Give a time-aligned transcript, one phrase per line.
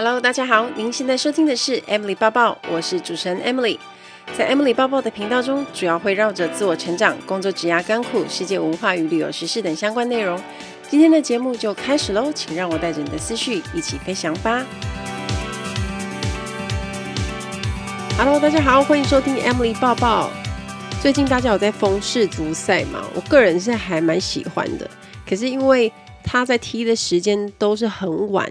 [0.00, 3.76] Hello，大家好，您现在收听的是 Emily 抱抱，我是主持人 Emily。
[4.36, 10.40] 在 Emily 抱抱的频道中，主要会绕着自我成长、工作、职涯、干苦、世界文化与旅游时事等相关内容。
[10.88, 14.64] 今天的节目就开始喽，请让我带着你的思绪一起飞翔吧。
[18.16, 20.30] Hello，大家好，欢迎收听 Emily 抱抱。
[21.02, 23.02] 最近大家有在疯世足赛吗？
[23.16, 24.88] 我个人是还蛮喜欢的，
[25.28, 25.92] 可是因为
[26.22, 28.48] 他在踢的时间都是很晚。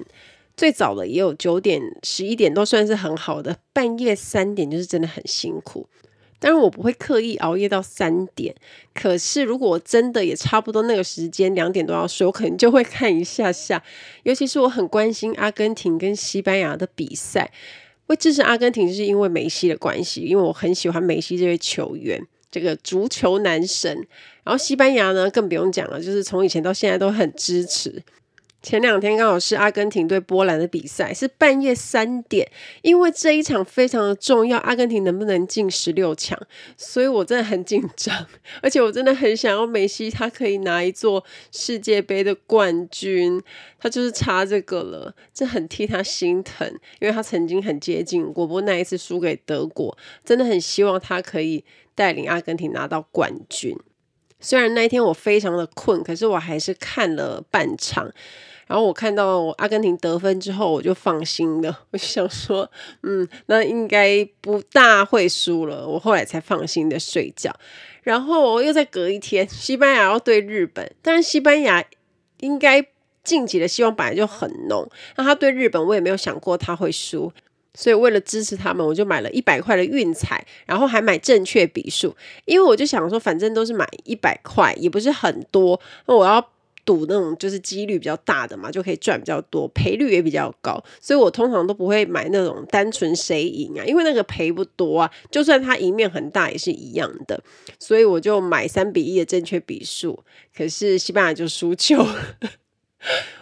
[0.57, 3.55] 最早的也有九点、十一点，都算是很好的。
[3.71, 5.87] 半夜三点就是真的很辛苦。
[6.39, 8.53] 当然我不会刻意熬夜到三点，
[8.93, 13.83] 可是如果我真的也差不多那个时间，两点多要睡，我可能就会看一下下。
[14.23, 17.51] 尤其是我很关心阿根廷跟西班牙的比赛，
[18.05, 23.95] 会支持阿根廷是因为梅西的关系，因为我很喜欢梅西这位球员，这个足球男神。
[24.43, 28.03] 然后西班牙呢，更不用讲了，就是从以前到现在都很支持。
[28.63, 32.49] 前两天刚好是阿根廷对波兰的比赛，是半夜三点。
[32.81, 36.37] 因为这一场非常的重要，阿根廷能不能进十六强，
[36.75, 38.27] 所以我真的很紧张，
[38.61, 43.41] 而且我真的很想要梅西，他可以拿一座世界杯的冠军，
[43.79, 46.67] 他就是差这个了，这很替他心疼，
[46.99, 51.63] 因为他曾经很接近过，不过那一次输给德国，真的很希望他可以
[51.95, 53.77] 带领阿根廷拿到冠军。
[54.39, 58.11] 虽然那一天我非常的困，可是我还是看了半场。
[58.67, 61.85] 然后我看到阿根廷得分之后，我就放心了。
[61.91, 62.69] 我就想说，
[63.03, 65.87] 嗯，那应该不大会输了。
[65.87, 67.49] 我后来才放心的睡觉。
[68.03, 71.81] 然后我又再隔一天，西班牙要对日本，但是西班牙
[72.41, 72.85] 应该
[73.23, 74.89] 晋级的希望本来就很浓。
[75.15, 77.31] 那他对日本，我也没有想过他会输。
[77.77, 86.43] 所以为了支持他们，我就买了一百块的运彩，然后还买正确比数，因为我就想说，反正都是买一百块，也不是很多，那我要
[86.83, 97.39] 赌那种就是几率比较大的嘛，就可以赚比较多，赔率也比较高，所以我通常都不会买那种单纯谁赢啊，因为那个赔不多啊，就算他赢面很大也是一样的，
[97.77, 100.23] 所以我就买三比一的正确比数，
[100.55, 102.03] 可是西班牙就输球。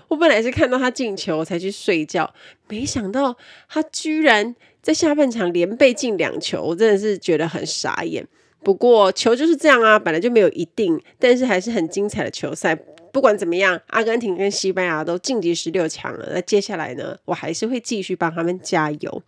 [0.07, 2.33] 我本来是看到他进球才去睡觉，
[2.67, 3.35] 没想到
[3.67, 8.27] 他居然在下半场连被进两球，我真的是觉得很傻眼。
[8.63, 12.75] 不过球就是这样啊，本来就没有一定，但是还是很精彩的球赛。
[13.11, 16.31] 不管怎么样，阿根廷跟西班牙都晋级十六强了。
[16.33, 19.23] 那接下来呢，我还是会继续帮他们加油。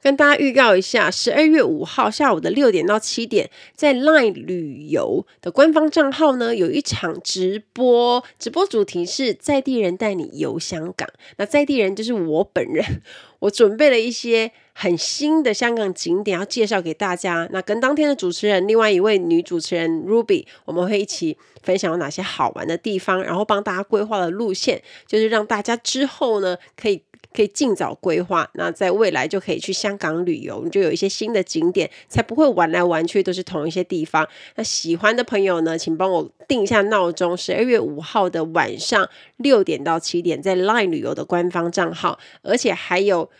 [0.00, 11.08] 跟大家预告一下，十二月五号下午的六点到七点，在 Line 旅游的官方账号呢，有一场直播，直播主题是在地人带你游香港。
[11.36, 13.02] 那在地人就是我本人，
[13.40, 17.48] 我准备了一些很新的香港景点要介绍给大家。
[17.50, 27.02] 那跟当天的主持人，另外一位女主持人 Ruby，我们会一起分享有哪些好玩的地方，然后帮大家规划的路线，就是让大家之后呢可以。
[27.34, 34.26] 可以尽早规划，那在未来就可以去香港旅游，你就有一些新的景点，才不会玩来玩去都是同一些地方。
[34.56, 43.30] 那喜欢的朋友呢，请帮我定一下闹钟，十二月五号的晚上六点到七点，在 Line 旅游的官方账号，而且还有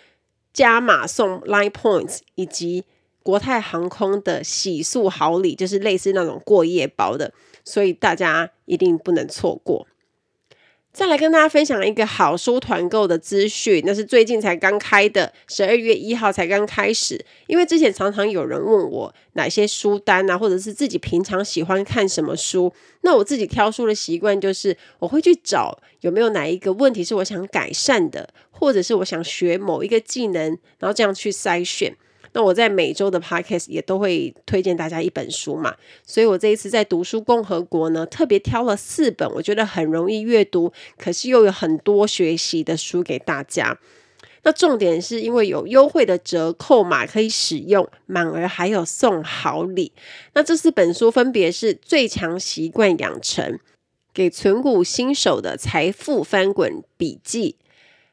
[0.53, 2.85] 加码送 Line Points 以及
[3.23, 7.33] 国泰航空的洗漱好礼，就是类似那种过夜包的，
[7.65, 9.87] 所以大家一定不能错过。
[10.99, 17.25] 再来跟大家分享一个好书团购的资讯，那是最近才刚开的，十二月一号才刚开始。
[17.47, 22.73] 因为之前常常有人问我哪些书单啊，或者是自己平常喜欢看什么书，
[23.03, 31.97] 那我自己挑书的习惯就是我会去找有没有哪一个问题是我想改善的，或者是我想学某一个技能，然后这样去筛选。
[32.33, 35.75] 那我在每周的 podcast 也都会推荐大家一本书嘛，
[36.05, 43.79] 所以我这一次在读书共和国呢，特别挑了四本我觉得很容易阅读，可是又有很多学习的书给大家。
[44.45, 49.93] 那重点是因为有优惠的折扣码可以使用，满额还有送好礼。
[50.35, 53.55] 那这四本书分别是《最强习惯养成》、
[54.15, 57.57] 给存股新手的财富翻滚笔记、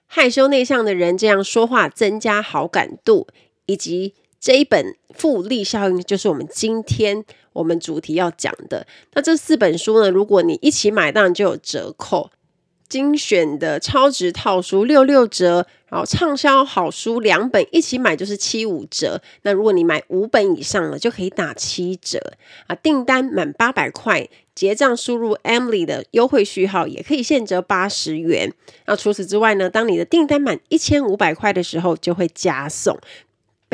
[0.07, 3.27] 害羞内向的人这样说话增加好感度。
[3.65, 7.23] 以及这一本复利效应，就是我们今天
[7.53, 8.85] 我们主题要讲的。
[9.13, 12.29] 那这四本书呢，如果你一起买，当然就有折扣。
[12.87, 19.19] 精选的超值套书六六折，然后畅销好书两本一起买就是七五折。
[19.41, 22.19] 那如果你买五本以上了，就可以打七折
[22.67, 22.75] 啊。
[22.75, 28.53] 订单满八百块，结账输入 Emily 的优惠序号，也可以现折八十元。
[28.85, 32.95] 那除此之外呢，当你的订单满一千五百块的时候，就会加送。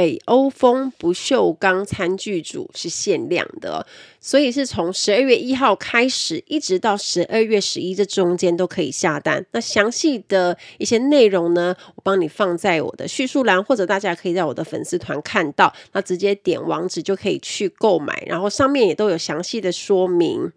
[0.01, 3.85] 北欧风不锈钢餐具组是限量的，
[4.19, 9.45] 所以是从十二月一号开始，一直到十二月十一这中间都可以下单。
[9.51, 20.51] 那详细的一些内容呢，我帮你放在我的叙述栏，或者大家可以在我的粉丝团看到，那直接点网址就可以去购买，然后上面也都有详细的说明。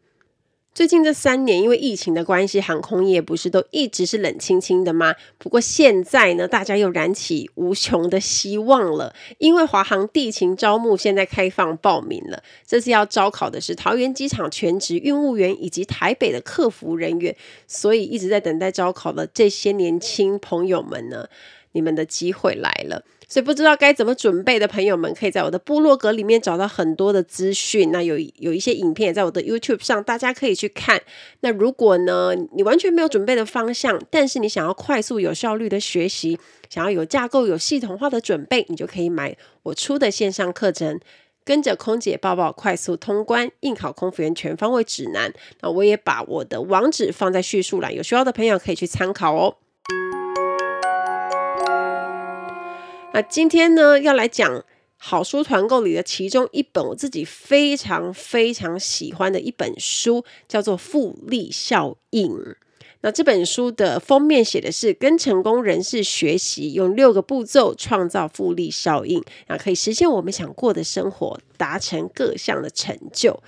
[0.74, 5.14] 最近这三年，因为疫情的关系，航空业不是都一直是冷清清的吗？
[5.38, 12.42] 不过现在呢，大家又燃起无穷的希望了，因为华航地勤招募现在开放报名了。
[12.66, 17.36] 这次要招考的是桃园机场全职运务员以及台北的客服人员，
[17.68, 21.28] 所以一直在等待招考的这些年轻朋友们呢，
[21.70, 23.04] 你们的机会来了。
[23.34, 27.90] 所以不知道该怎么准备的朋友们，可以在我的部落格里面找到很多的资讯。
[27.90, 31.02] 那有有一些影片也在我的 YouTube 上，大家可以去看。
[31.40, 36.38] 那如果呢，你完全没有准备的方向，但是你想要快速有效率的学习，
[36.70, 41.00] 想要有架构、有系统化的准备，你就可以买我出的线上课程，
[41.44, 45.34] 跟着空姐抱抱快速通关应考空服员全方位指南。
[45.60, 49.56] 那我也把我的网址放在叙述栏，有需要的朋友可以去参考哦。
[53.14, 54.64] 那今天呢，要来讲
[54.96, 62.28] 好书团购里的其中一本我自己非常非常喜欢的一本书，叫做《复利效应》。
[63.02, 73.40] 那这本书的封面写的是跟成功人士学习，用六个步骤创造复利效应，啊可以实现我们想过的生活，达成各项的成就。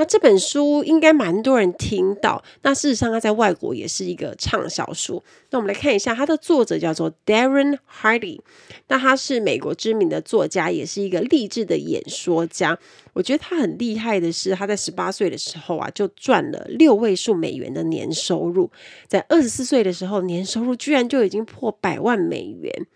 [0.00, 2.42] 那这本书应该蛮多人听到。
[2.62, 5.22] 那事实上，它在外国也是一个畅销书。
[5.50, 8.40] 那我们来看一下，它的作者叫做 Darren Hardy。
[8.88, 12.78] 那他是美国知名的作家，也是一个励志的演说家。
[13.12, 18.70] 我觉得他很厉害的是，他在十八岁的时候啊，就赚了六位数美元的年收入。
[19.06, 22.86] 在二十四岁的时候，年收入居然就已经破百万美元。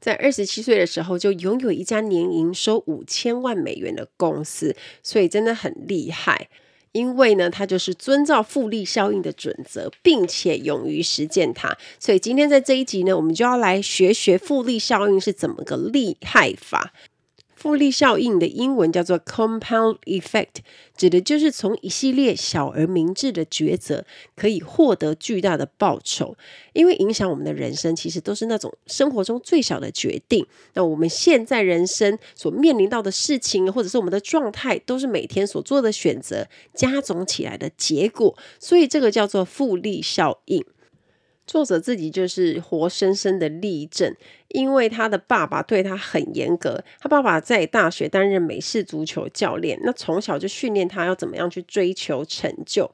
[0.00, 6.48] 在二十七岁的时候，就拥有一家年营收五千万美元的公司，所以真的很厉害。
[6.92, 11.78] 因为呢，他就是遵照复利效应的准则，并且勇于实践它。
[12.00, 16.92] 所以今天在这一集呢，我们就要来学学复利效应是怎么个厉害法。
[17.60, 20.62] 复利效应的英文叫做 compound effect，
[20.96, 26.34] 指的就是从一系列小而明智的抉择可以获得巨大的报酬。
[26.72, 30.46] 因为影响我们的人生，其实都是那种生活中最小的决定。
[30.72, 38.34] 那我们现在人生所面临到的事情，或者是我们的状态，都是每天所做的选择加总起来的结果。
[38.58, 40.64] 所以这个叫做复利效应。
[41.50, 44.14] 作者自己就是活生生的例证，
[44.50, 46.80] 因为他的爸爸对他很严格。
[47.00, 52.88] 他爸爸在大学担任美式足球教练，那从小就训练他要怎么样去追求成就。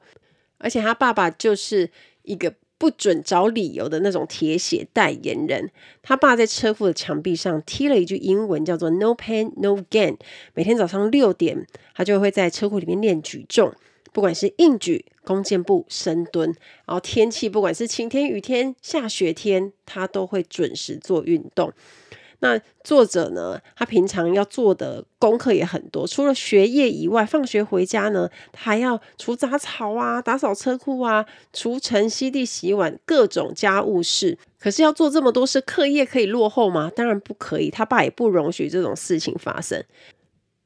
[0.57, 1.91] 而且他爸爸就是
[2.23, 5.69] 一个不准找理由的那种铁血代言人。
[6.01, 10.17] 他爸在车库的墙壁上贴了一句英文，叫做 “No pain, no gain”。
[10.55, 13.71] 每天早上六点，他就会在车库里面练举重。
[14.17, 16.47] 不管是硬举、弓箭步、深蹲，
[16.87, 21.71] 然后天气不管是晴天、雨天、下雪天，他都会准时做运动。
[22.39, 31.23] 那作者呢，他平常要做的功课也很多，除了学业以外，放学回家呢，他还要除杂草啊、打扫车库啊、
[31.53, 34.39] 除尘、吸地、洗碗，各种家务事。
[34.59, 36.91] 可是要做这么多事，课业可以落后吗？
[36.95, 39.83] 当然不可以，他爸也不容许这种事情发生。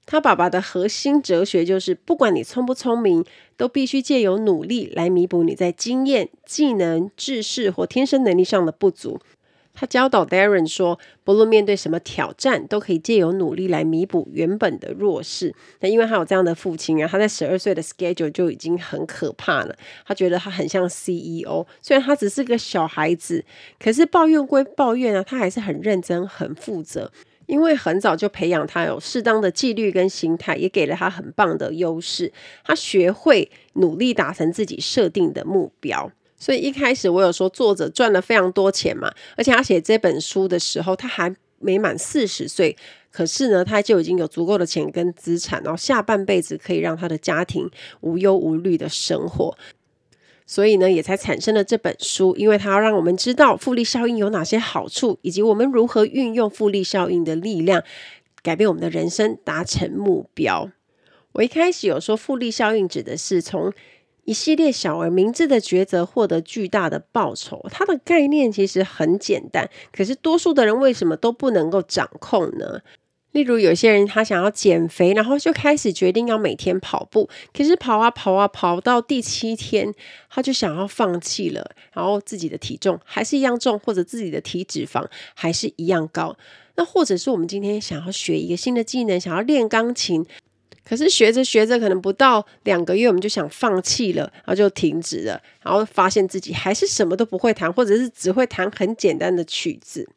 [0.06, 3.24] 他爸爸的核心哲学就是，不管你聪不聪明，
[3.56, 9.20] 都必须借由努力来弥补你在经验、技能、知识或天生能力上的不足。
[9.74, 15.56] 他教导 Darren 说，不论面对什么挑战，都可以借由努力来弥补原本的弱势。
[15.80, 19.74] 那因为他有这样的父亲啊，他在十二岁的 schedule 就已经很可怕了。
[20.06, 23.46] 他觉得他很像 CEO，虽然他只是个小孩子，
[23.80, 27.10] 可是抱怨归抱怨啊，他还是很认真、很负责。
[27.52, 32.32] 因为很早就培养他有适当的纪律跟心态，也给了他很棒的优势。
[32.64, 36.10] 他学会努力达成自己设定的目标。
[36.38, 42.74] 所以一开始我有说作者赚了非常多钱嘛，而且他写这本书的时候他还没满四十岁，
[43.12, 49.58] 可是呢他就已经有足够的钱跟资产，然后下半辈子可以让他的家庭无忧无虑的生活。
[50.52, 57.82] 所以呢，也才产生了这本书，因为它要让我们知道复利效应有哪些好处，以及我们如何运用复利效应的力量，
[58.44, 60.70] 改变我们的人生，达成目标。
[61.32, 63.72] 我一开始有说，复利效应指的是从
[64.26, 67.66] 一系列小而明智的抉择获得巨大的报酬。
[67.72, 72.82] 它的概念其实很简单，可是多数的人为什么都不能够掌控呢？
[73.32, 79.94] 例如，有些人他想要减肥，然后就开始决定要每天跑步，可是跑啊跑啊跑到第七天，
[80.30, 86.36] 他就想要放弃了，然后自己的体重还是一样重，或者自己的体脂肪还是一样高。
[86.76, 90.26] 那或者是我们今天想要学一个新的技能，想要练钢琴，
[90.84, 100.10] 可是学着学着，可能不到两个月，我们就想放弃了，然后就停止了，然后发现自己还是什么都不会弹，或者是只会弹很简单的曲子。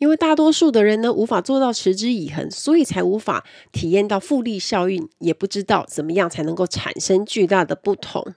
[0.00, 8.32] 因为大多数的人呢，无法做到持之以恒，所以才无法体验到复利效应，也不知道怎么样才能够产生巨大的不同。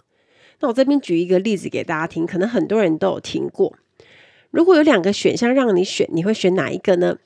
[0.60, 3.77] 那我这边举一个例子给大家听，可能很多人都有听过。
[4.51, 7.17] 如果有两个选项让你选，你会选哪一个呢？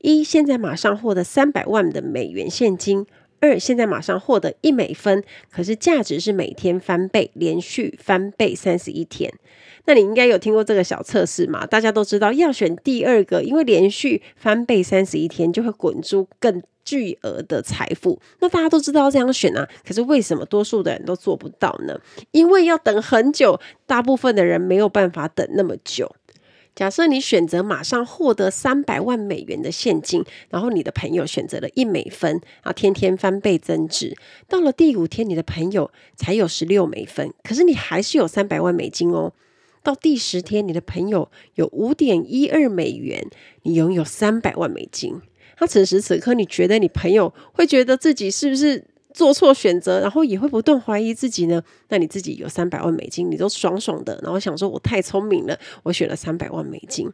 [0.00, 3.04] 一，现在马上获得三百万的美元现金；
[3.38, 9.32] 二，现在马上获得一美分，可是价值是每天翻倍，连续翻倍三十一天。
[9.86, 11.66] 那你应该有听过这个小测试嘛？
[11.66, 18.20] 大家都知道要选第二个，因为连续翻倍三十一天就会滚出更巨额的财富。
[18.40, 21.98] 那大家都知道这样选啊，可是为什么多数的人都做不到呢？
[22.30, 26.14] 因为要等很久，大部分的人没有办法等那么久。
[26.74, 34.16] 假设你选择马上获得三百万美元的现金，然后你的朋友选择了一美分，啊，天天翻倍增值，
[34.48, 39.32] 到了第五天，你的朋友才有十六美分，可是你还是有三百万美金哦。
[39.84, 43.24] 到第十天，你的朋友有五点一二美元，
[43.62, 45.20] 你拥有三百万美金。
[45.60, 51.62] 那此时此刻，你觉得你朋友会觉得自己是不是做错选择，然后也会不断怀疑自己呢？
[51.90, 57.08] 那你自己有三百万美金，你都爽爽的，然后想说：“我太聪明了，我选了三百万美金。”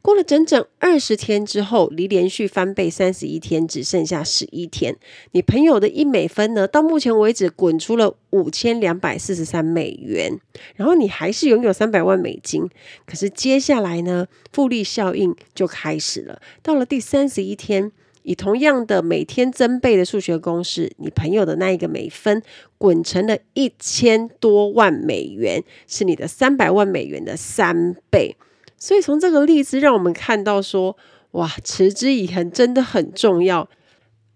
[0.00, 4.96] 过了整整二十天之后，离连续翻倍三十一天只剩下十一天。
[5.32, 6.66] 你朋友的一美分呢？
[6.66, 10.38] 到目前为止滚出了五千两百四十三美元，
[10.76, 12.68] 然后你还是拥有三百万美金。
[13.04, 14.26] 可是接下来呢？
[14.52, 16.40] 复利效应就开始了。
[16.62, 22.42] 到了第三十一天，以同样的每天增倍的数学公式，你朋友的那一个美分
[22.78, 28.36] 滚成了一千多万美元，是你的三百万美元的三倍。
[28.78, 30.96] 所以从这个例子让我们看到说，
[31.32, 33.68] 哇，持之以恒真的很重要。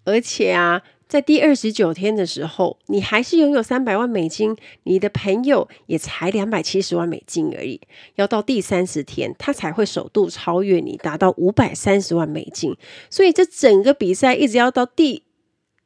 [0.05, 7.81] 而且啊，在第二十九天的时候，你还是拥有三百万美金，你的朋友也才两百七十万美金而已。
[8.17, 12.77] 要到第三十天，他才会首度超越你，达到五百三十万美金。
[13.09, 15.23] 所以这整个比赛一直要到第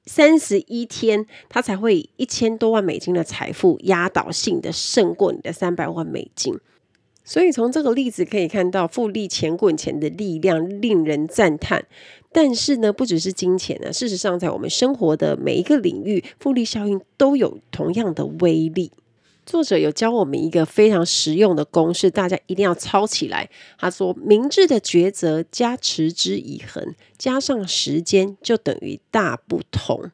[0.06, 6.58] 三十一天，他才会以一千多万美金的财富压倒性的胜过你的三百万美金。
[7.26, 11.84] 所以从这个例子可以看到，复利钱滚钱的力量令人赞叹。
[12.32, 18.92] 但是呢，不只是金钱呢，事实上，在我们生活的每一个领域，复利效应都有同样的威力。
[19.44, 23.48] 作者有教我们一个非常实用的公式，大家一定要抄起来。
[23.78, 30.10] 他说：“明智的抉择加持之以恒，加上时间，就等于大不同。”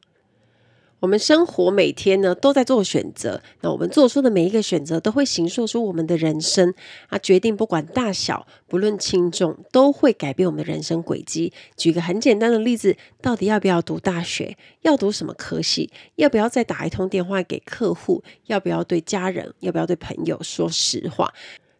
[1.02, 6.72] 我们生活每天呢都在做选择，那我们做出的每一个选择都会形塑出我们的人生
[7.08, 11.52] 啊，决定不管大小，不论轻重，都会改变我们的人生轨迹。
[11.76, 14.56] 举个很简单的例子，到底要不要读大学？
[14.82, 15.90] 要读什么科系？
[16.14, 18.22] 要不要再打一通电话给客户？
[18.46, 19.52] 要不要对家人？
[19.58, 21.34] 要不要对朋友说实话？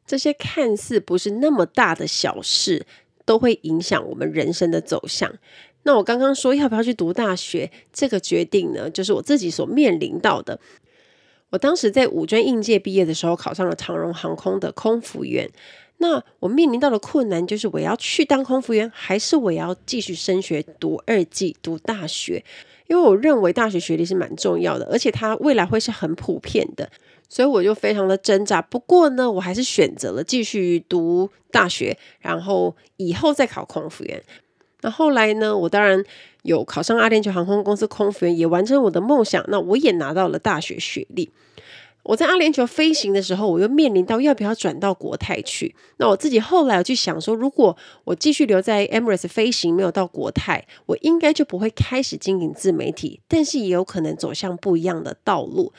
[0.05, 2.85] 这些看似不是那么大的小事，
[3.25, 5.33] 都会影响我们人生的走向。
[5.85, 10.61] 那我刚刚说要不要去读大学，这个决定呢，就是我自己所面临到的。
[11.51, 15.51] 我当时在五专应届毕业的时候，考上了长荣航空的空服员。
[15.99, 22.45] 那我面临到的困难就是，我要去当空服员，还是我要继续升学读二技读大学？
[22.89, 26.91] 因为我认为大学学历是蛮重要的，而且它未来会是很普遍的，
[27.29, 28.61] 所以我就非常的挣扎。
[28.61, 34.23] 不过呢，我还是选择了继续读大学，然后以后再考空服员。
[34.83, 36.05] 那后来呢，我当然
[36.43, 39.45] 有考上阿联酋航空公司空服员，也完成我的梦想。
[39.49, 41.31] 那我也拿到了大学学历。
[42.05, 45.73] 我在阿联酋飞行的时候，我又面临到要不要转到国泰去。
[45.99, 55.73] 那我自己后来我去想说，如果我继续留在 Emirates 飞行，没有到国泰，我应该就不会开始经营自媒体，但是也有可能走向不一样的道路。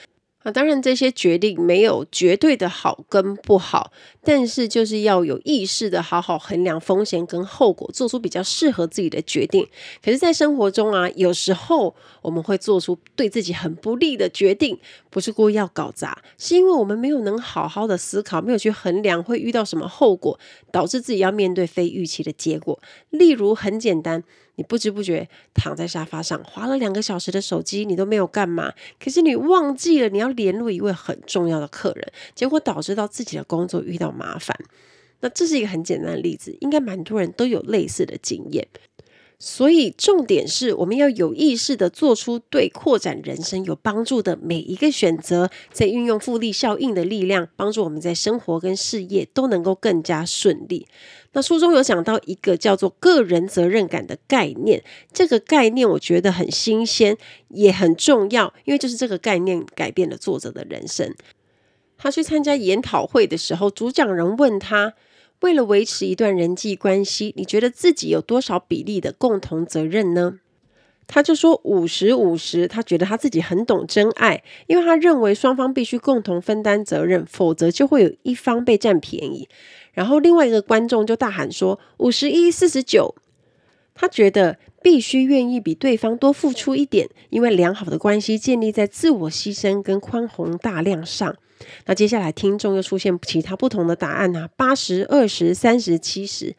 [0.43, 9.65] 啊，当然这些决定没有绝对的好跟不好，但是就是要有意识的好好衡量风险跟后果，做出比较适合自己的决定。
[10.03, 14.77] 可是，在生活中啊，有时候我们会做出对自己很不利的决定，
[15.09, 20.37] 不是故意要搞砸，是因为我们没有能好好的思考，没有去衡量会遇到什么后果，
[20.71, 22.77] 导致自己要面对非预期的结果。
[23.09, 24.23] 例如，很简单。
[24.55, 28.73] 你不知不觉躺在沙发上，花了两个小时的手机，你都没有干嘛。
[28.99, 34.57] 可是你忘记了你要联络一位很重要的客人，结果导致到自己的工作遇到麻烦。
[35.21, 38.67] 那这是一个很简单的例子，应该蛮多人都有类似的经验。
[39.39, 50.87] 所以重点是我们要有意识地做出对扩展人生有帮助的每一个选择，在运用复利效应的力量，帮助我们在生活跟事业都能够更加顺利。
[51.33, 57.17] 那书中有讲到一个叫做个人责任感的概念，这个概念我觉得很新鲜，
[57.49, 61.13] 也很重要，因为就是这个概念改变了作者的人生。
[61.97, 64.93] 他去参加研讨会的时候，主讲人问他，
[65.43, 70.39] 为了维持一段人际关系，你觉得自己有多少比例的共同责任呢？
[71.05, 79.49] 他就说五十五十，他觉得他自己很懂真爱，因为他认为双方必须共同分担责任，否则就会有一方被占便宜。
[79.91, 83.13] 然后另外一个观众就大喊说：“五十一四十九。”
[83.93, 91.35] 他觉得必须愿意比对方多付出一点，因为良好的关系建立在自我牺牲跟宽宏大量上。
[91.85, 96.55] 那接下来听众又出现其他不同的答案啊，八十二十三十七十。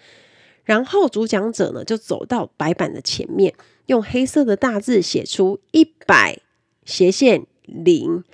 [0.65, 3.55] 然后主讲者呢就走到白板的前面，
[3.87, 6.39] 用黑色的大字写出一百
[6.85, 8.25] 斜线零。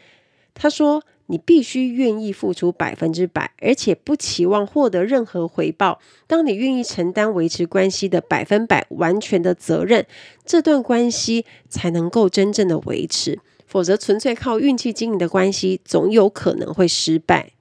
[0.54, 1.02] 他说。
[1.30, 6.00] 你必须愿意付出百分之百，而且不期望获得任何回报。
[6.26, 10.04] 当你愿意承担维持关系的百分百完全的责任，
[10.44, 13.38] 这段关系才能够真正的维持。
[13.70, 17.52] 否则，纯粹靠运气经营的关系，总有可能会失败。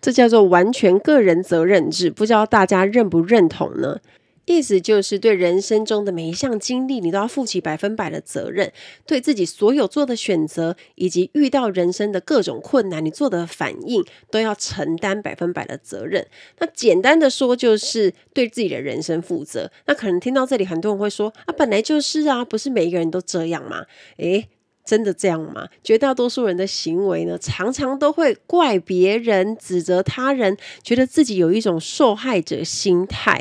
[0.00, 3.98] 这叫做完全个人责任制，不知道大家认不认同呢？
[4.46, 8.68] 意思就是，对人生中的每一项经历，你都要负起百分百的责任；
[9.06, 16.26] 对自己所有做的选择，以及遇到人生的各种困难，你做的反应，都要承担百分百的责任。
[16.58, 19.70] 那简单的说，就是对自己的人生负责。
[19.86, 23.84] 那可能听到这里，很多人会说：“啊，本来就是啊，不是每一个人都这样吗？”
[24.18, 24.48] 诶，
[24.90, 25.68] 真的这样吗？
[25.84, 33.40] 绝大多数人的行为呢，常常都会怪别人、指责他人，觉得自己有一种受害者心态。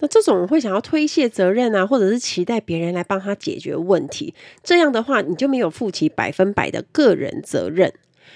[0.00, 7.90] 那这种会想要推卸责任啊，或者是期待别人来帮他解决问题，这样的话，你就没有负起百分百的个人责任。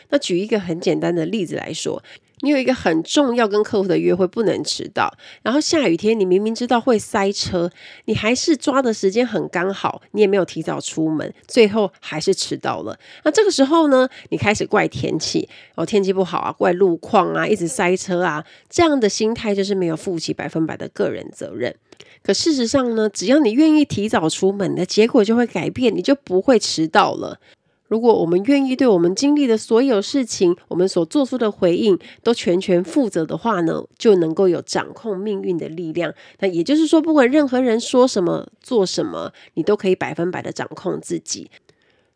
[0.09, 2.03] 那举一个很简单的例子来说。
[2.45, 7.71] 你有一个很重要跟客户的约会不能迟到，然后下雨天你明明知道会塞车，
[8.05, 12.97] 你还是抓的时间很刚好，你也没有提早出门，最后还是迟到了。
[13.25, 21.75] 那这个时候呢，你开始怪天气，哦，天气不好啊，怪路况啊，一直塞车啊，这样的心态就是没有负起百分百的个人责任。
[22.23, 27.39] 可事实上呢，只要你愿意提早出门，的结果就会改变，你就不会迟到了。
[27.87, 36.13] 如果我们愿意对我们经历的所有事情，我们所做出的回应都全权负责的话呢，就能够有掌控命运的力量。
[36.39, 41.51] 那也就是说，不管任何人说什么、做什么，你都可以百分百的掌控自己。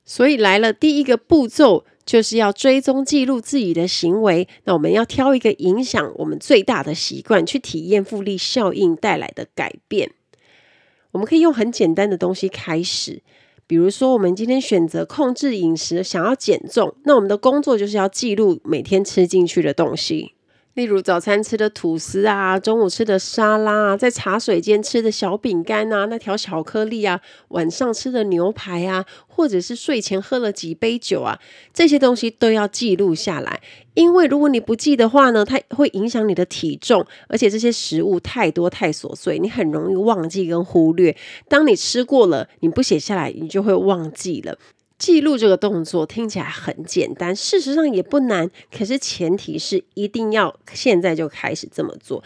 [0.04, 4.48] 所以来了第一个步骤，就是要追踪记录自己的行为。
[4.64, 10.12] 那我们要挑一个影响我们最大的习惯，去体验复利效应带来的改变。
[11.10, 13.22] 我们可以用很简单的东西开始。
[13.68, 20.32] 比如说，我们今天选择控制饮食，想要减重，那我们的工作就是要记录每天吃进去的东西。
[20.78, 31.36] 例如早餐吃的吐司啊，中午吃的沙拉啊，在茶水间吃的小饼干啊，那条巧克力啊，晚上吃的牛排啊，或者是睡前喝了几杯酒啊，
[31.74, 33.60] 这些东西都要记录下来。
[33.94, 41.16] 因为如果你不记的话呢，它会影响你的体重，而且这些食物太多太琐碎，你很容易忘记跟忽略。
[41.48, 44.56] 当你吃过了，你不写下来，你就会忘记了。
[44.98, 48.50] 记录这个动作听起来很简单，事实上也不难。
[48.76, 52.24] 可是前提是一定要现在就开始这么做，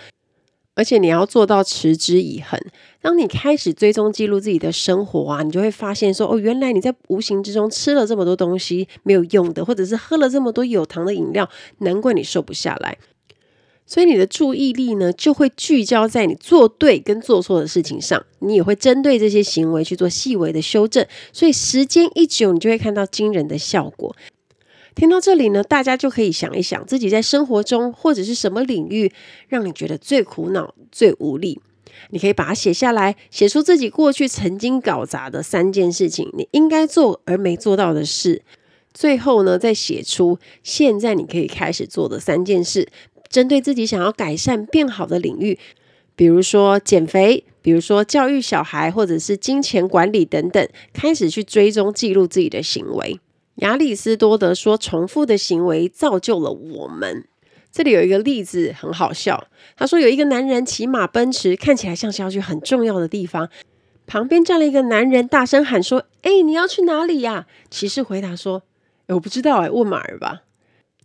[0.75, 2.59] 而且你要做到持之以恒。
[3.03, 12.97] 当你开始追踪记录自己的生活啊，你就会发现说，哦，原来你在无形之中吃了这么多东西没有用的，或者是喝了这么多有糖的饮料，难怪你瘦不下来。
[13.93, 21.07] 所以你的注意力呢，就会聚焦在你做对跟做错的事情上，你也会针对这些行为去做细微的修正。
[21.31, 24.17] 所以时间一久，你就会看到惊人的效果。
[24.95, 29.13] 听到这里呢，大家就可以想一想，自己在生活中或者是什么领域，
[29.49, 31.61] 让你觉得最苦恼、最无力。
[32.09, 38.41] 你可以把它写下来，写出自己过去曾经搞砸的三件事情，你应该做而没做到的事。
[38.95, 42.89] 最后呢，再写出现在你可以开始做的三件事。
[43.33, 45.59] 针对自己想要改善变好的领域，
[46.15, 53.19] 比如说减肥，比如说教育小孩，或者是金钱管理等等，开始去追踪记录自己的行为。
[53.57, 57.27] 亚里斯多德说：“重复的行为造就了我们。”
[57.73, 63.49] 这里有一个例子很好笑，他说有一个男人骑马奔驰，看起来像是要去很重要的地方，
[64.07, 68.63] 旁边站了一个男人，大声喊说：“哎，你要去哪里呀？”骑士回答说
[69.09, 70.43] ：“我不知道，哎，问马儿吧。”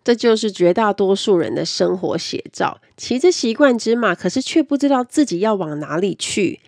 [0.08, 6.62] 这就是绝大多数人的生活写照，骑着习惯之马，可是却不知道自己要往哪里去。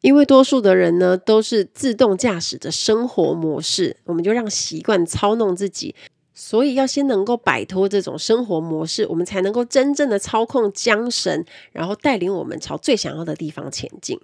[0.00, 5.94] 因为多数的人呢都是自动驾驶的生活模式，我们就让习惯操弄自己。
[6.32, 14.18] 所以要先能够摆脱这种生活模式，我们才能够真正的操控缰绳，然后带领我们朝最想要的地方前进。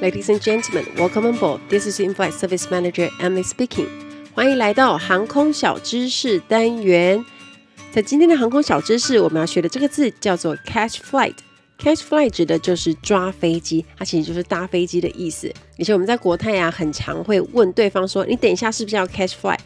[0.00, 1.60] Ladies and gentlemen, welcome aboard.
[1.68, 4.07] This is In-flight Service Manager Emily speaking.
[4.38, 7.24] 欢迎来到航空小知识单元。
[7.90, 11.34] 在今天的航空小知识，我们要学的这个字叫做 catch flight。
[11.76, 15.52] Catch flight 指的就是抓飞机，它其实就是搭飞机的意思。
[15.76, 19.58] 以前我们在国泰啊，很常会问对方说：“你等一下是不是要 catch flight？”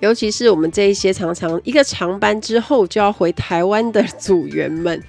[0.00, 5.00] 尤其是我们这一些常常一个长班之后就要回台湾的组员们，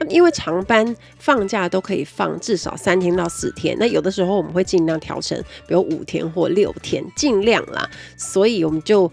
[0.08, 7.88] 因为长班放假都可以放至少三天到四天，那有的时候我们会尽量调成比如五天或六天，尽量啦。
[8.16, 9.10] 所以我们就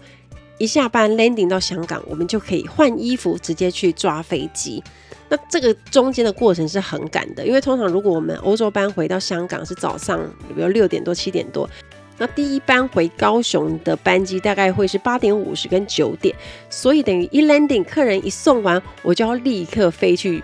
[0.56, 4.82] 一下班 landing 到香港，我们就可以换衣服直接去抓飞机。
[5.28, 10.18] 那这个中间的过程是很赶的，因为通常如果我们欧洲班回到香港是早上，
[10.54, 11.68] 比如六点多、七点多，
[12.16, 16.34] 那第一班回高雄的班机大概会是八点五十跟九点，
[16.70, 20.42] 所以等于一 landing 客人一送完，我就要立刻飞去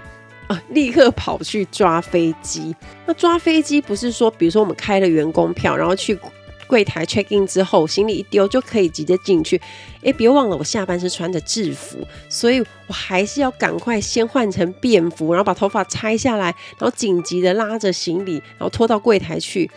[0.70, 2.74] 立刻跑去抓飞机。
[3.06, 6.18] 那抓飞机不是说，比如说我们开了员工票，然后去。
[6.66, 9.60] 柜台 check in 之后，行李一丢就可以直接进去。
[10.02, 11.98] 哎，别忘了我下班是穿着制服，
[12.30, 16.46] 所以我还是要赶快先换成便服，然后把头发拆下来，
[16.78, 19.70] 然后紧急的拉着行李，然后拖到柜台去，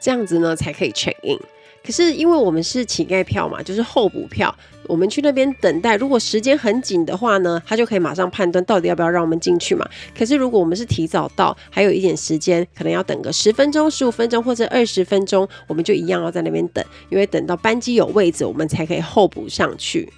[0.00, 1.38] 这样子呢才可以 check in。
[1.84, 4.54] 可是因为我们是乞丐票嘛，就是候补票，
[4.86, 5.96] 我们去那边等待。
[5.96, 9.84] 如果时间很紧的话呢，他就可以马上判断到底要不要让我们进去嘛。
[10.16, 20.08] 可是如果我们是提早到，还有一点时间，可能要等个十分钟、十五分钟或者二十分钟，我们就一样要在那边等，因为等到班机有位置，我们才可以候补上去。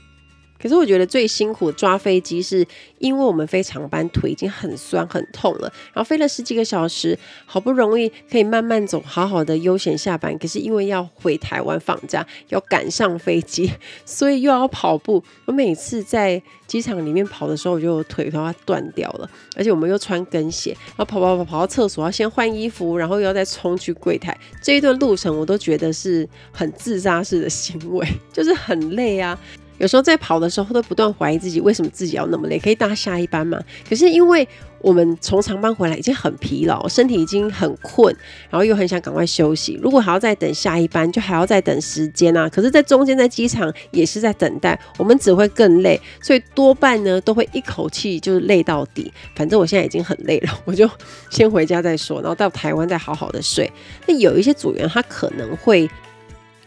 [0.65, 2.67] 可是我觉得最辛苦的抓飞机，是
[2.99, 10.39] 因为我们飞长班腿已经很酸很痛了，然后飞了十几个小时，好不容易可以慢慢走，好好的悠闲下班。
[10.39, 13.71] 可是因为要回台湾放假，要赶上飞机，
[14.07, 15.23] 所以又要跑步。
[15.45, 19.31] 我每次在机场里面跑的时候，我就腿都要断掉了。
[19.55, 24.35] 而且我们又穿跟鞋，然后跑跑跑跑到厕所，要先换衣服，然后又要再冲去柜台。
[24.63, 29.39] 这一段路程我都觉得是很自杀式的行为， 就是很累啊。
[29.79, 32.59] 有时候在跑的时候都不断怀疑自己，为什么自己要那么累？
[32.59, 33.61] 可以搭下一班吗？
[33.89, 34.47] 可是因为
[34.81, 38.15] 我们从长班回来已经很疲劳，身体已经很困，
[38.51, 39.79] 然后又很想赶快休息。
[39.83, 42.49] 如果还要再等下一班，就还要再等时间啊！
[42.49, 49.13] 可是，在中间在机场也是在等待，我们只会更累，所以多半呢都会一口气就是累到底。
[49.35, 50.89] 反正我现在已经很累了，我就
[51.31, 53.73] 先回家再说，然后到台湾再好好的睡。
[54.07, 55.91] 那有一些组员他可能会。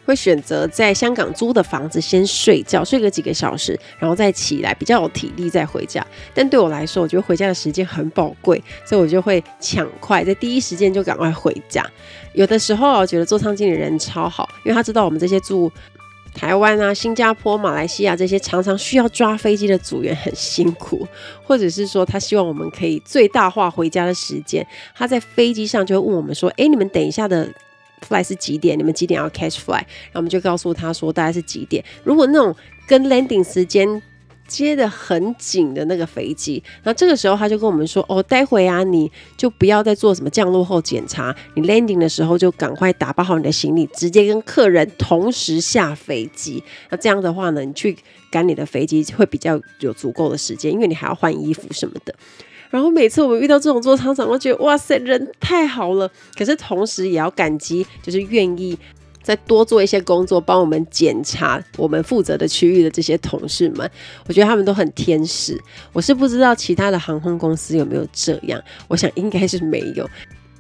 [0.08, 6.06] 会选择在香港租的房子先睡觉，睡个几个小时，然后再起来，比较有体力再回家。
[6.34, 11.86] 但对我来说，我觉得回家的时间很宝贵，所以我就会抢快在第一时间就赶快回家。
[12.32, 15.70] 有的时候我觉得座舱经理人超好，因为他知道我们这些住
[16.34, 21.06] 台湾啊、新加坡、马来西亚这些常常需要抓飞机的组员很辛苦，
[21.44, 24.66] 或者是说他希望我们可以最大化回家的时间。
[24.96, 27.52] 他在飞机上就会问我们说：“诶，你们等一下的。”
[28.02, 28.78] Fly 是几点？
[28.78, 29.76] 你们几点要 catch fly？
[29.78, 31.84] 然后我们就告诉他说大概是几点。
[32.04, 32.56] 如果那种
[32.88, 34.02] 跟 landing 时间
[34.48, 46.64] 接得很紧的那个飞机，那这个时候他就跟我们说：“哦，待会啊，你就不要再做什么降落后检查，你 landing 的时候就赶快打包好你的行李，直接跟客人同时下飞机。
[46.90, 47.98] 那这样的话呢，你去
[48.32, 52.16] 赶你的飞机会比较有足够的时间，因为你还要换衣服什么的。”
[52.70, 56.10] 然后每次我们遇到这种座舱长，都觉得哇塞，人太好了。
[56.38, 58.78] 可是同时也要感激，就是愿意
[59.24, 63.90] 再多做一些工作，帮我们检查我们负责的区域的这些同事们。
[64.28, 65.58] 我觉得他们都很天使。
[65.94, 70.10] 我是不知道其他的航空公司有没有这样，我想应该是没有。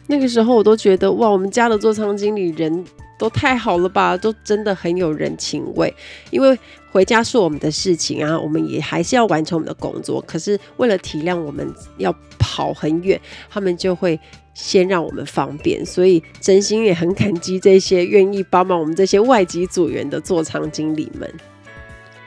[0.08, 2.86] 那个时候我都觉得哇，我们家的座舱经理人
[3.17, 5.93] 都太好了吧，都真的很有人情味。
[6.30, 6.58] 因为
[6.91, 10.21] 回家是我们的事情啊，我们也还是要完成我们的工作。
[10.27, 14.19] 可是为了体谅我们要跑很远，他们就会
[14.53, 15.86] 先让我们方便。
[15.86, 21.32] 所以真心也很感激这些愿意帮忙我们这些外籍组员的座舱经理们。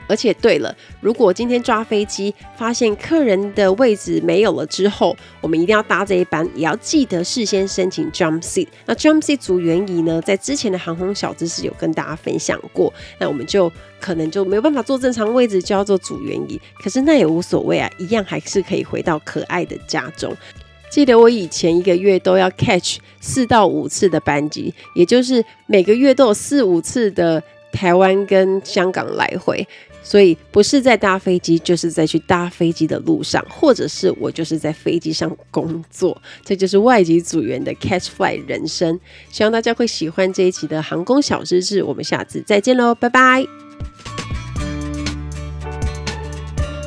[0.07, 8.67] 而且对了，如果今天抓飞机发现客人的位置没有了之后，我们一定要搭这一班，也要记得事先申请 jump seat。
[8.85, 16.59] 那 jump seat 组员椅呢，在之前的航空小知识有跟大家分享过，那我们就可能就没有办法坐正常位置，就要坐组员椅。
[16.83, 20.35] 可是那也无所谓啊，一样还是可以回到可爱的家中。
[20.89, 29.65] 记得我以前一个月都要 catch 四到五次的班机，也就是每个月都有四五次的台湾跟香港来回。
[30.03, 36.19] 所以不是在搭飞机，就是在去搭飞机的路上，或者是我就是在飞机上工作。
[36.43, 38.99] 这就是外籍组员的 Catch Flight 人生。
[39.29, 41.83] 希望大家会喜欢这一期的航空小知识。
[41.83, 43.45] 我们下次再见喽，拜拜。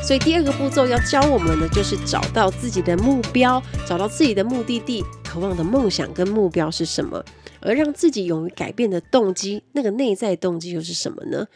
[0.02, 7.24] 所以第二个步骤要教我们的就是找到自己的目标，找到自己的目的地，渴望的梦想跟目标是什么，
[7.60, 11.46] 而让自己勇于改变的动机，那个内在动机又是什么呢？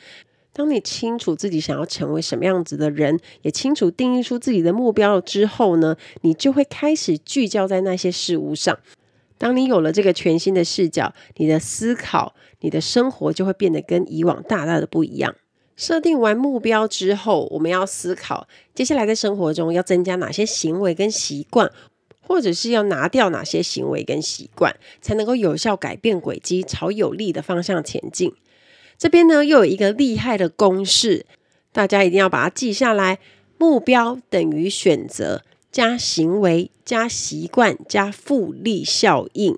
[0.59, 8.77] 当你清楚自己想要成为什么样子的人，也清楚定义出自己的目标之后呢，你就会开始聚焦在那些事物上。
[9.39, 15.37] 当你有了这个全新的视角，你的思考，你的生活就会变得跟以往大大的不一样。
[15.77, 21.71] 设定完目标之后，我们要思考接下来在生活中要增加哪些行为跟习惯，
[22.21, 28.35] 或者是要拿掉哪些行为跟习惯，才能够有效改变轨迹，朝有利的方向前进。
[28.99, 31.25] 这边呢，又有一个厉害的公式，
[31.71, 33.21] 大家一定要把它记下来：
[33.57, 39.57] 目标等于选择加行为加习惯加复利效应。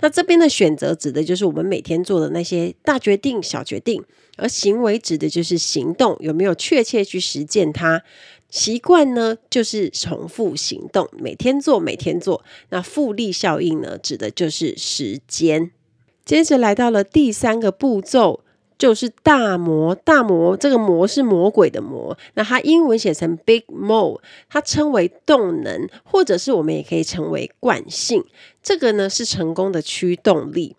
[0.00, 4.04] 那这边的选择指的就是我们每天做的那些大决定、小决定，
[4.36, 8.04] 而行为指的就是行动，有没有确切去实践它。
[8.48, 12.44] 习惯呢，就是重复行动，每天做，每天做。
[12.68, 15.72] 那复利效应呢，指的就是时间。
[16.24, 18.44] 接着来到了第三个步骤。
[18.78, 28.24] 就是大魔，大魔这个魔是魔鬼的魔，那它英文写成 Big Mo，它称为动能，或者是我们也可以称为惯性。
[28.62, 30.76] 这个呢是成功的驱动力。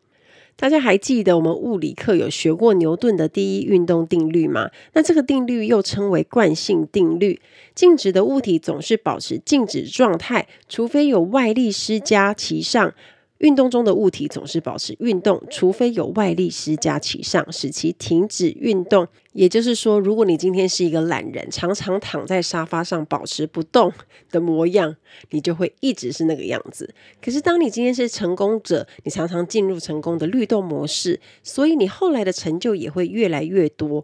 [0.60, 4.72] 大家还记得我们物理课有学过牛顿的第一运动定律吗？
[4.94, 7.40] 那这个定律又称为惯性定律。
[7.76, 12.94] 静止的物体总是保持静止状态，除非有外力施加其上。
[13.40, 19.08] 运动中的物体总是保持运动，除非有外力施加其上，使其停止运动。
[19.34, 23.94] 也就是说，如果你今天是一个懒人，常常躺在沙发上保持不动
[24.32, 24.96] 的模样，
[25.30, 26.92] 你就会一直是那个样子。
[27.22, 34.04] 可是，当你今天是成功者，你常常进入成功的律动模式，所以你后来的成就也会越来越多。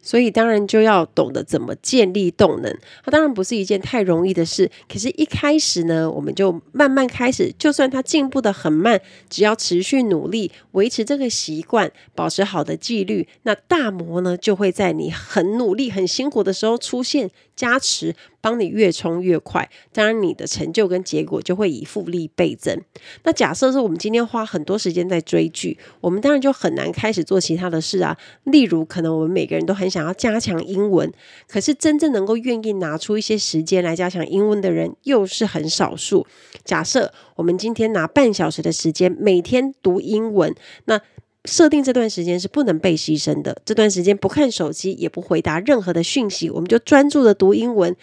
[0.00, 4.70] 所以当然就要懂得怎么建立动能，它当然不是一件太容易的事。
[4.88, 18.14] 可是，一开始呢，我们就慢慢开始，就算它进步的很慢，只要持续努力，维持这个习惯，保持好的纪律，那大魔呢就会在你很努力、很辛苦的时候出现加持。
[18.40, 22.80] 帮你越冲越快，当然你的成就跟结果就会以复利倍增。
[23.24, 28.16] 那假设是我们今天花很多时间在追剧，我们当然就很难开始做其他的事啊。
[28.44, 31.12] 例如，可能我们每个人都很想要加强英文，
[31.48, 36.24] 可是真正能够愿意拿出一些时间来加强英文的人又是很少数。
[36.64, 41.00] 假设我们今天拿半小时的时间每天读英文，那
[41.48, 43.60] 设定这段时间是不能被牺牲的。
[43.64, 47.96] 这段时间不看手机，也不回答任何的讯息，我们就专注的读英文。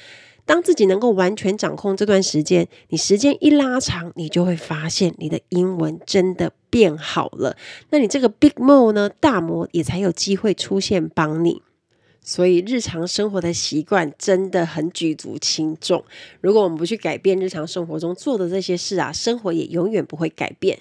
[0.48, 7.56] 当自己能够完全掌控这段时间，你时间一拉长，你就会发现你的英文真的变好了。
[7.90, 11.62] 那你这个 Big Mo 呢，大魔也才有机会出现帮你。
[12.22, 16.04] 所以日常生活的习惯真的很举足轻重。
[16.42, 20.80] 如果我们不去改变日常生活中做的这些事啊，生活也永远不会改变。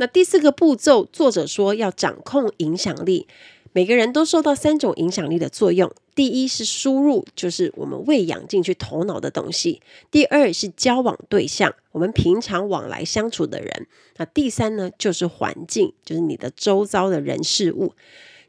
[0.00, 3.26] 那第四个步骤，作者说要掌控影响力。
[3.72, 5.92] 每个人都受到三种影响力的作用。
[6.14, 9.80] 第一是输入，就是我们喂养进去头脑的东西；
[10.10, 17.92] 第二是交往对象，我们平常往来相处的人；那第三呢，就是环境，就是你的周遭的人事物。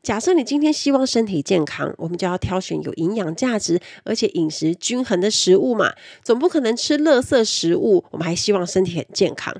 [0.01, 9.53] 假设你今天希望身体健康，我们就要挑选有营养价值而且饮食均衡的食物嘛，总不可能吃垃圾食物，我们还希望身体很健康。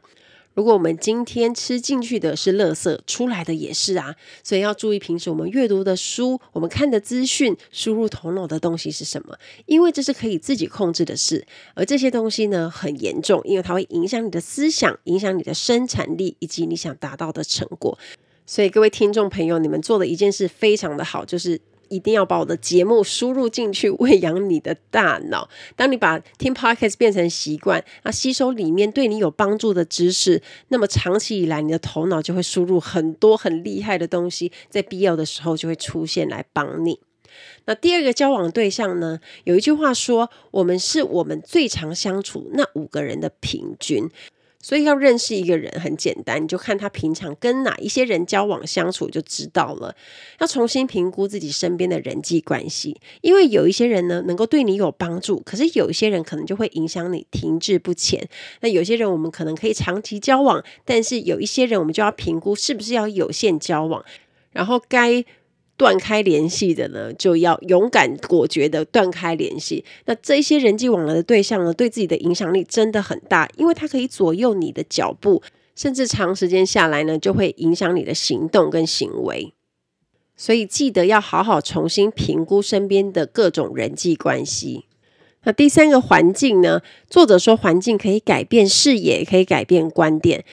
[0.59, 11.47] 如果我们今天吃进去的是垃圾，出来的也是啊，所以要注意平时我们阅读的书、我们看的资讯、输入头脑的东西是什么，因为这是可以自己控制的事。
[11.75, 17.97] 而这些东西呢，很严重，因为它会影响你的思想、影响你的生产力以及你想达到的成果。
[18.45, 21.61] 所以各位听众朋友，你们做的一件事非常的好，就是。
[21.89, 25.49] 一定要把我的节目输入进去，喂养你的大脑。
[25.75, 36.99] 当你把听 Podcast 变成习惯，那吸收里面对你有帮助的知识，那么长期以来，你的头脑就会输入很多很厉害的东西，在必要的时候就会出现来帮你。
[37.65, 39.19] 那第二个交往对象呢？
[39.43, 44.09] 有一句话说，我们是我们最常相处那五个人的平均。
[44.61, 49.95] 所以要认识一个人很简单，你就看他平常跟哪一些人交往相处就知道了。
[50.39, 58.27] 要重新评估自己身边的人际关系，因为有一些人呢能够对你有帮助，可是有一些人可能就会影响你停滞不前。
[58.59, 64.03] 那有些人我们可能可以长期交往，但是有一些人我们就要评估是不是要有限交往，
[64.51, 65.23] 然后该
[65.79, 69.85] 断开联系的呢，就要勇敢果决的断开联系。
[70.05, 75.41] 那这一些人际往来的对象呢，对自己的影响力真的很大，因为它可以左右你的脚步，
[75.77, 79.53] 甚至长时间下来呢，就会影响你的行动跟行为。
[80.35, 84.83] 所以记得要好好重新评估身边的各种人际关系。
[85.43, 90.43] 那第三个环境呢，作者说环境可以改变视野，可以改变观点。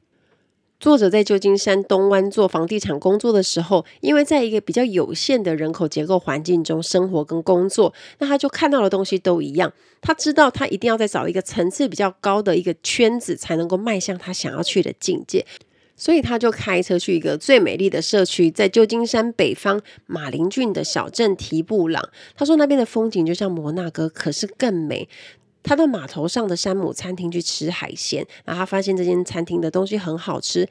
[0.79, 9.73] 作者在旧金山东湾做房地产工作的时候，因为在一个比较有限的人口结构环境中生活跟工作，那他就看到的东西都一样。
[10.01, 15.43] 他知道他一定要再找一个层次比较高的一个圈子，才能够迈向他想要去的境界。
[15.95, 22.09] 所以他就开车去一个最美丽的社区，在旧金山北方马林郡的小镇提布朗。
[22.35, 25.09] 他说那边的风景就像摩纳哥，可是更美。
[25.63, 30.67] 他到码头上的山姆餐厅去吃海鲜，然后他发现这间餐厅的东西很好吃。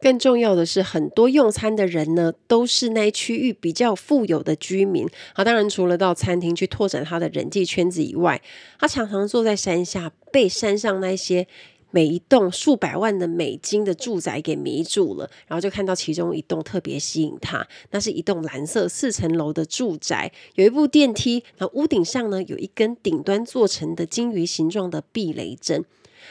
[0.00, 5.08] 更重要的是，很多用餐的人呢，都是那区域比较富有的居民。
[5.32, 8.42] 好，当然除了到餐厅去拓展他的人际圈子以外，
[8.80, 11.46] 他常常坐在山下，被山上那些。
[11.92, 25.84] 每一栋数百万的美金的住宅给迷住了，然后就看到其中一栋特别吸引他，那是一栋蓝色四层楼的住宅，有一部电梯，那屋顶上呢，有一根顶端做成的金鱼形状的避雷针。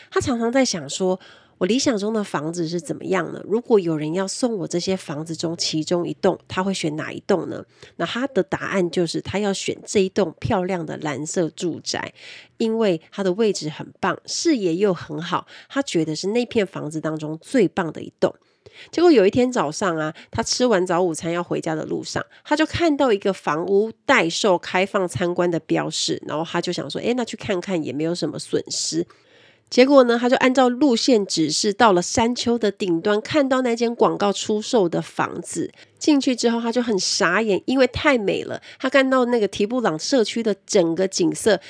[0.09, 1.19] 他常常在想说，
[1.61, 3.39] 我理想中的房子是怎么样呢？
[3.47, 7.63] 如果有人要送我这些房子中其中一栋，他会选哪一栋呢？
[7.97, 12.15] 那他的答案就是他要选这一栋漂亮的蓝色住宅，
[12.57, 18.33] 因为它的位置很棒，视野又很好，他觉得是那片房子当中最棒的一栋。
[18.89, 29.05] 结果有一天早上啊，他吃完早午餐要回家的路上，他就看到一个房屋待售开放参观的标示，然后他就想说，诶，那去看看也没有什么损失。
[29.71, 35.71] 结果呢，他就按照路线指示到了山丘的顶端，看到那间广告出售的房子。
[35.97, 38.61] 进去之后，他就很傻眼，因为太美了。
[38.77, 41.61] 他看到那个提布朗社区的整个景色，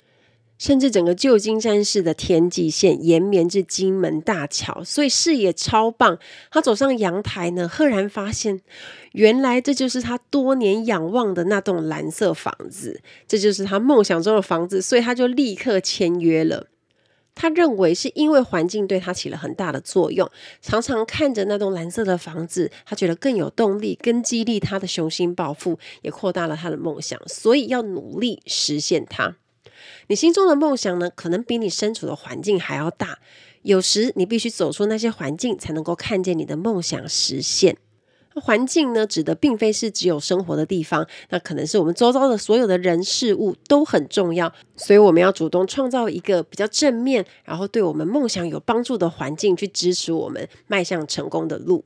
[0.58, 6.18] 甚至整个旧金山市的天际线延绵至金门大桥，所以视野超棒。
[6.50, 8.62] 他走上阳台呢，赫然发现，
[9.12, 16.66] 原来这就是他多年仰望的那栋蓝色房子，这就是他梦想中的房子，所以他就立刻签约了。
[17.42, 20.30] 他认为是因为环境对他起了很大的作用，
[20.62, 29.38] 常常看着那栋蓝色的房子，他觉得更有动力，更激励他的雄心抱负，也扩大了他的梦想，所以要努力实现它。
[30.06, 33.18] 你心中的梦想呢，可能比你身处的环境还要大，
[33.64, 37.78] 有时你必须走出那些环境，才能够看见你的梦想实现。
[38.36, 51.84] 环境呢，指的并非是只有生活的地方，那可能是我们周遭的所有的人事物都很重要，所以我们要主动创造一个比较正面，然后对我们梦想有帮助的环境，去支持我们迈向成功的路。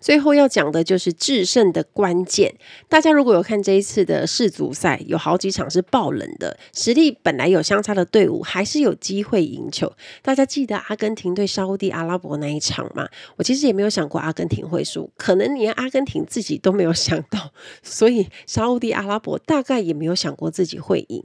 [0.00, 2.54] 最后要讲的就是制胜的关键。
[2.88, 9.92] 大家如果有看这一次的世足赛，有好几场是爆冷的，实力本来有相差的队伍还是有机会赢球。
[10.22, 13.08] 大家记得阿根廷对沙乌地阿拉伯那一场吗？
[13.36, 21.22] 我其实也没有想过阿根廷会输，可能连阿根廷自己都没有想到，所以沙乌地阿拉伯大概也没有想过自己会赢。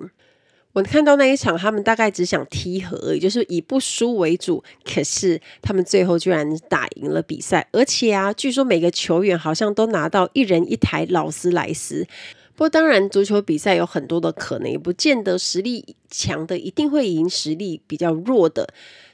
[0.73, 4.63] 我看到那一场，他们大概只想踢和而已，就是以不输为主。
[4.83, 12.07] 可是他们最后居然打赢了比赛，而且啊，据说每个球员好像都拿到一人一台劳斯莱斯。
[12.55, 18.67] 不过当然，足球比赛有很多的可能，也不见得实力强的一定会赢实力比较弱的。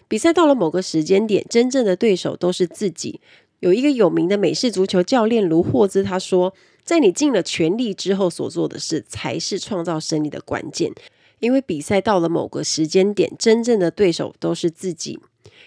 [0.07, 3.19] 比赛到了某个时间点，真正的对手都是自己。
[3.59, 10.93] 有一个有名的美式足球教练卢霍兹他说，在你尽了全力之后所做的事，才是创造胜利的关键。
[11.39, 15.19] 因为比赛到了某个时间点，真正的对手都是自己。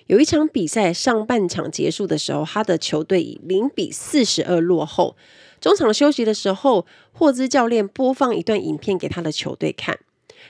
[0.07, 5.17] 有一场比赛上半场结束的时候，他的球队以零比四十二落后。
[5.61, 10.01] 中场休息的时候，霍兹教练播放一段影片给他的球队看，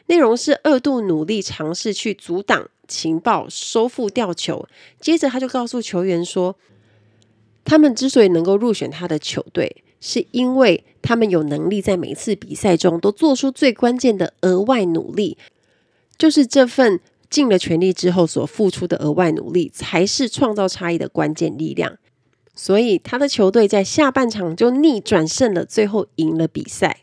[0.06, 4.66] 内容是二度努力尝试去阻挡情报、收复吊球。
[4.98, 6.56] 接着他就告诉球员说，
[7.62, 15.38] 他们之所以能够入选他的球队，是因为他们有能力在每次比赛中都做出最关键的额外努力，
[16.18, 16.98] 就是这份
[17.30, 21.96] 尽了全力之后所付出的额外努力，才是创造差异的关键力量。
[22.54, 26.98] 所以他的球队在下半场就逆转胜了，最后赢了比赛。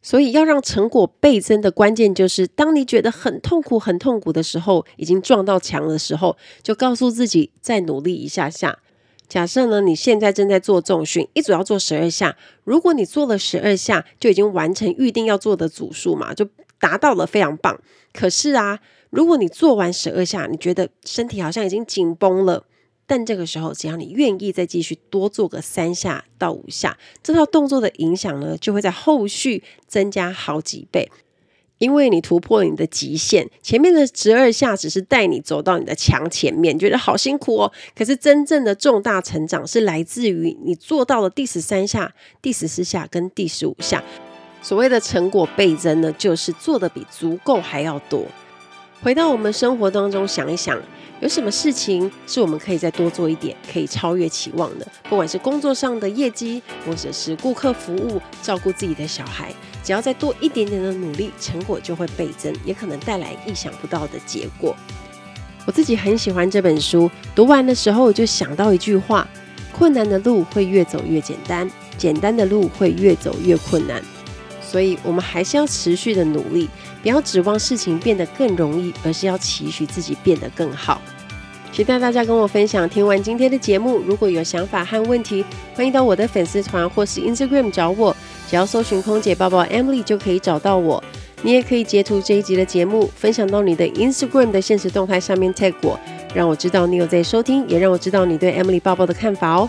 [0.00, 8.78] 所以要让成果倍增的关键，就是当你觉得很痛苦、很痛苦的时候，已经撞到墙的时候，就告诉自己再努力一下下。
[9.30, 12.36] 假设呢，你现在正在做重训，一组要做十二下。
[12.64, 16.48] 如果你做了十二下，就已经完成预定要做的组数嘛，就
[16.80, 17.80] 达到了，非常棒。
[18.12, 22.64] 可是啊，如果你做完十二下，你觉得身体好像已经紧绷了，
[23.06, 31.08] 但这个时候只要你愿意再继续多做个三下到五下，这套动作的影响呢，就会在后续增加好几倍。
[31.80, 37.72] 因为你突破了你的极限，前面的十二下只是带你走到你的墙前面，觉得好辛苦哦。
[37.96, 44.04] 可是真正的重大成长是来自于你做到了第十三下、第十四下跟第十五下。
[44.60, 48.26] 所谓的成果倍增呢，就是做的比足够还要多。
[49.02, 50.78] 回到我们生活当中想一想，
[51.20, 54.86] 有什么事情是我们可以再多做一点，可以超越期望的？
[55.08, 59.50] 不管是工作上的业绩，或者是顾客服务、照顾自己的小孩。
[59.82, 64.76] 只要再多一点点的努力，成果就会倍增，也可能带来意想不到的结果。
[65.64, 69.26] 我自己很喜欢这本书，读完的时候我就想到一句话：
[69.72, 74.02] 困难的路会越走越简单，简单的路会越走越困难。
[74.70, 76.68] 所以，我们还是要持续的努力，
[77.02, 81.02] 不要指望事情变得更容易，而是要期许自己变得更好。
[81.72, 82.88] 期待大家跟我分享。
[82.88, 85.44] 听完今天的节目，如果有想法和问题，
[85.74, 88.16] 欢迎到我的粉丝团或是 Instagram 找我。
[88.48, 91.02] 只要搜寻空姐抱抱 Emily 就可以找到我。
[91.42, 95.98] 你也可以截图这一集的节目，分享到你的 Instagram 的限时动态上面 tag 我，
[96.34, 99.68] 让我知道你有在收听，也让我知道你对 Emily 抱抱的看法哦。